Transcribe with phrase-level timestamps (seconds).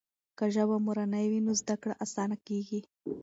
[0.37, 2.79] که ژبه مورنۍ وي نو زده کړه اسانه کېږي.